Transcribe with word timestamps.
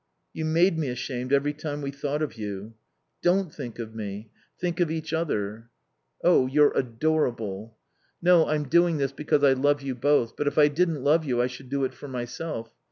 "You 0.33 0.45
made 0.45 0.79
me 0.79 0.87
ashamed 0.89 1.31
every 1.31 1.53
time 1.53 1.83
we 1.83 1.91
thought 1.91 2.23
of 2.23 2.33
you." 2.35 2.73
"Don't 3.21 3.53
think 3.53 3.77
of 3.77 3.93
me. 3.93 4.31
Think 4.59 4.79
of 4.79 4.89
each 4.89 5.13
other." 5.13 5.69
"Oh 6.23 6.47
you're 6.47 6.75
adorable." 6.75 7.77
"No, 8.19 8.47
I'm 8.47 8.67
doing 8.67 8.97
this 8.97 9.11
because 9.11 9.43
I 9.43 9.53
love 9.53 9.83
you 9.83 9.93
both. 9.93 10.35
But 10.35 10.47
if 10.47 10.57
I 10.57 10.69
didn't 10.69 11.03
love 11.03 11.23
you 11.23 11.39
I 11.39 11.45
should 11.45 11.69
do 11.69 11.83
it 11.83 11.93
for 11.93 12.07
myself. 12.07 12.73